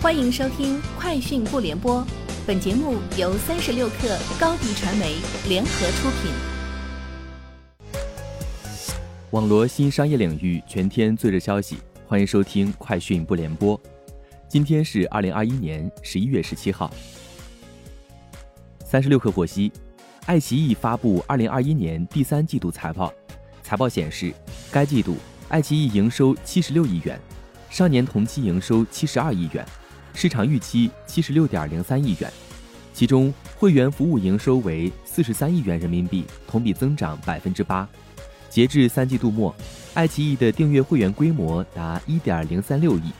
[0.00, 2.00] 欢迎收听《快讯不联播》，
[2.46, 5.16] 本节目由三十六克高低传媒
[5.48, 6.30] 联合出品。
[9.32, 13.76] 网罗新商业领域全天最热消息，欢迎收听《快讯不联播》。
[14.48, 16.88] 今天是二零二一年十一月十七号。
[18.84, 19.72] 三十六克获悉，
[20.26, 23.12] 爱奇艺发布二零二一年第三季度财报，
[23.64, 24.32] 财报显示，
[24.70, 25.16] 该季度
[25.48, 27.20] 爱奇艺营收七十六亿元，
[27.68, 29.66] 上年同期营收七十二亿元。
[30.20, 32.28] 市场预期七十六点零三亿元，
[32.92, 37.88] 其中会员服务营收为四十三亿元人民币，同比增长百分之八。
[38.50, 39.54] 截至三季度末，
[39.94, 43.12] 爱奇艺的订阅会员规模达一点零三六亿，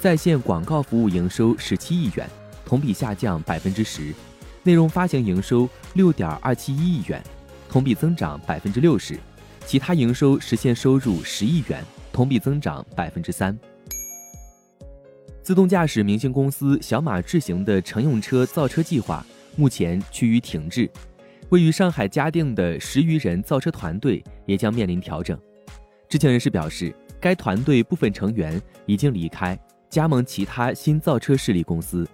[0.00, 2.28] 在线广告服务营收十七亿元，
[2.66, 4.12] 同比下降百分之十。
[4.64, 7.22] 内容发行营收六点二七一亿元，
[7.68, 9.16] 同比增长百分之六十。
[9.66, 13.56] 其他营收实现收入十亿元，同比增长百分之三。
[15.42, 19.24] 自动驾驶明星公司小马智行的乘用车造车计划
[19.56, 20.88] 目前趋于停滞，
[21.48, 25.38] 位于上海嘉定的十余人造车团队也将面临调整。
[26.08, 32.06] 知情人士表示，该团队部分成员已经离开，加盟其他新造车势力公司。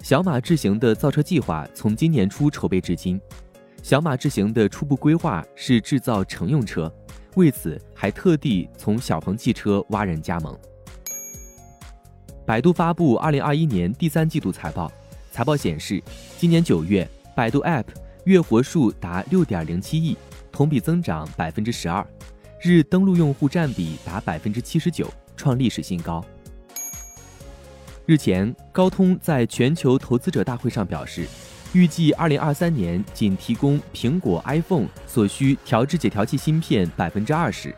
[0.00, 3.20] 小马智行的造车计划从今年初筹备至今，
[3.82, 6.92] 小马智行的初步规划是制造乘用车，
[7.36, 10.58] 为此还特地从小鹏汽车挖人加盟。
[12.46, 14.92] 百度发布二零二一年第三季度财报，
[15.32, 16.02] 财报显示，
[16.38, 17.86] 今年九月，百度 App
[18.24, 20.14] 月活数达六点零七亿，
[20.52, 22.06] 同比增长百分之十二，
[22.60, 26.22] 日登录用户占比达百分之七十九，创历史新高。
[28.04, 31.26] 日前，高通在全球投资者大会上表示，
[31.72, 37.74] 预计二零二三年仅提供苹果 iPhone 所需调制解调器芯片百分之二十。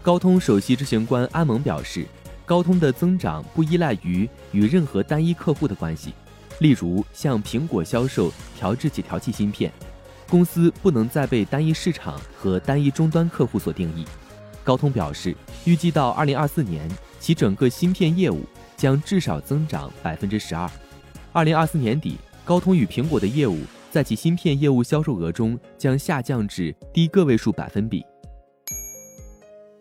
[0.00, 2.06] 高通首席执行官安蒙表示。
[2.46, 6.14] 高通的增长不依赖于与任何单一客户的关系，
[6.60, 9.72] 例如向苹果销售调制解调器芯片，
[10.30, 14.06] 公司不能再被单一市场和单一终端客户所定义。
[14.62, 18.44] 高通表示，预计到二零二四年，其整个芯片业务
[18.76, 20.70] 将至少增长百分之十二。
[21.32, 23.58] 二零二四年底，高通与苹果的业务
[23.90, 28.04] 在其芯片业务销售额中将下降至低个位数百分比。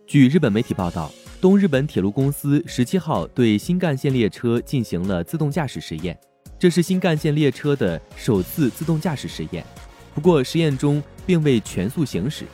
[0.08, 1.12] 据日本媒体报道。
[1.46, 6.18] 东日本铁路公司十七号对新干线列车进行了自动驾驶实验，
[6.58, 9.64] 这是新干线列车的首次自动驾驶实验。
[10.16, 12.46] 不过，实验中并未全速行驶。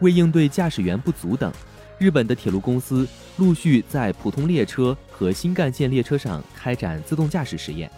[0.00, 1.52] 为应对驾驶员不足等，
[1.96, 3.06] 日本的铁路公司
[3.36, 7.88] 陆续在普通列车和新干线列车上开展自动驾驶实验。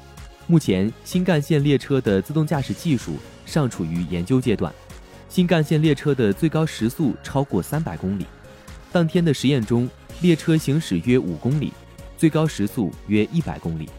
[0.47, 3.15] 目前，新干线列车的自动驾驶技术
[3.47, 4.71] 尚处于研究阶段。
[5.31, 8.27] 新干线列车的最高时速超过三百公里。
[8.93, 9.89] 当天的实验中。
[10.23, 11.73] 列车行驶约五公里，
[12.17, 13.91] 最高时速约一百公里。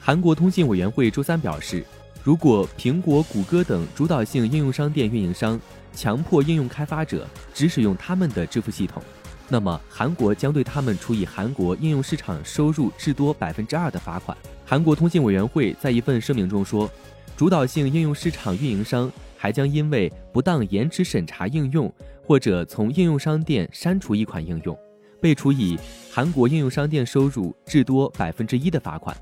[0.00, 1.84] 韩国通信委员会周三表示，
[2.24, 5.60] 如果苹果、谷歌等主导性应用商店运营商
[5.92, 9.02] 强迫应用开发者只使用他们的支付系统，
[9.46, 14.34] 那么韩国将对他们处以韩国应用市场收入至多百分之二的罚款。
[14.64, 16.90] 韩国通信委员会在一份声明中说，
[17.36, 21.92] 主导性应用市场运营商还将因为不当延迟审查应用。
[22.26, 24.76] 或者从应用商店删除一款应用，
[25.20, 25.78] 被处以
[26.10, 29.16] 韩国应用商店收入至多百分之一的罚款。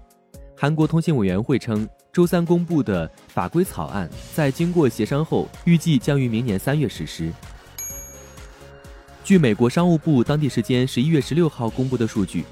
[0.57, 7.31] 韩国通信委员会称，周三公布的法规草案在经过协商后，预计将于明年三月实施。
[9.23, 12.43] 据美国商务部当地时间十一月十六号公布的数据，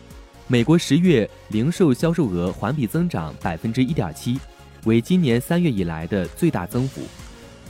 [0.48, 4.38] 美国十月零售销售额环比增长百分之一点七，
[4.84, 7.00] 为今年三月以来的最大增幅。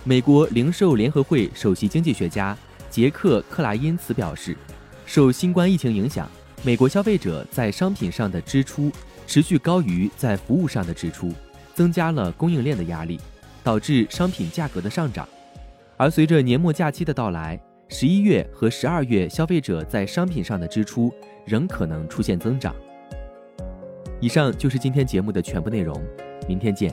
[0.03, 2.59] 美国零售联合会首席经济学家。
[2.93, 4.55] 杰克·克莱因茨表示，
[5.07, 6.29] 受新冠疫情影响，
[6.63, 8.93] 美国消费者在商品上的支出
[9.27, 11.33] 持续高于在服务上的支出，
[11.75, 13.19] 增加了供应链的压力，
[13.65, 15.27] 导致商品价格的上涨。
[15.97, 17.59] 而随着年末假期的到来，
[17.89, 21.11] 十一月和十二月消费者在商品上的支出
[21.47, 22.75] 仍可能出现增长。
[24.21, 25.99] 以上就是今天节目的全部内容，
[26.47, 26.93] 明天见。